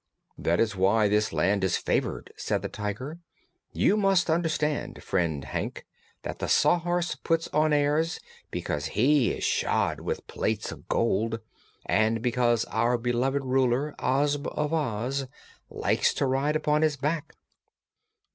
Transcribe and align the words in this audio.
"That 0.35 0.59
is 0.59 0.75
why 0.75 1.07
this 1.07 1.31
Land 1.31 1.63
is 1.63 1.77
favored," 1.77 2.33
said 2.35 2.63
the 2.63 2.67
Tiger. 2.67 3.19
"You 3.71 3.95
must 3.95 4.31
understand, 4.31 5.03
friend 5.03 5.43
Hank, 5.43 5.85
that 6.23 6.39
the 6.39 6.47
Sawhorse 6.47 7.13
puts 7.13 7.47
on 7.49 7.71
airs 7.71 8.19
because 8.49 8.87
he 8.97 9.29
is 9.29 9.43
shod 9.43 9.99
with 9.99 10.25
plates 10.25 10.71
of 10.71 10.87
gold, 10.87 11.39
and 11.85 12.19
because 12.19 12.65
our 12.71 12.97
beloved 12.97 13.43
Ruler, 13.45 13.93
Ozma 13.99 14.49
of 14.49 14.73
Oz, 14.73 15.27
likes 15.69 16.15
to 16.15 16.25
ride 16.25 16.55
upon 16.55 16.81
his 16.81 16.97
back." 16.97 17.35